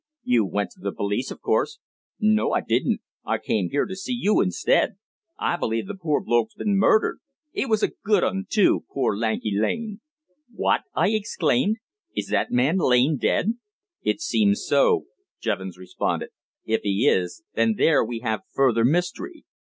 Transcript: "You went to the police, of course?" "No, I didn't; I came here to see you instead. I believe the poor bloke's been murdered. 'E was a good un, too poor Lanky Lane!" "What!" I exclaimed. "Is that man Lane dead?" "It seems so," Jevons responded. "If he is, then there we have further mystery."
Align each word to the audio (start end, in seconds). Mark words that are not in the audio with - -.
"You 0.23 0.45
went 0.47 0.71
to 0.71 0.79
the 0.79 0.91
police, 0.91 1.29
of 1.29 1.41
course?" 1.41 1.77
"No, 2.19 2.53
I 2.53 2.61
didn't; 2.61 3.01
I 3.23 3.37
came 3.37 3.69
here 3.69 3.85
to 3.85 3.95
see 3.95 4.17
you 4.19 4.41
instead. 4.41 4.95
I 5.37 5.57
believe 5.57 5.85
the 5.85 5.93
poor 5.93 6.23
bloke's 6.23 6.55
been 6.55 6.75
murdered. 6.75 7.19
'E 7.55 7.67
was 7.67 7.83
a 7.83 7.91
good 8.03 8.23
un, 8.23 8.47
too 8.49 8.83
poor 8.91 9.15
Lanky 9.15 9.51
Lane!" 9.55 10.01
"What!" 10.55 10.81
I 10.95 11.09
exclaimed. 11.09 11.77
"Is 12.15 12.29
that 12.29 12.49
man 12.49 12.77
Lane 12.79 13.17
dead?" 13.19 13.57
"It 14.01 14.21
seems 14.21 14.65
so," 14.65 15.05
Jevons 15.39 15.77
responded. 15.77 16.29
"If 16.65 16.81
he 16.81 17.07
is, 17.07 17.43
then 17.53 17.75
there 17.77 18.03
we 18.03 18.21
have 18.21 18.41
further 18.55 18.83
mystery." 18.83 19.45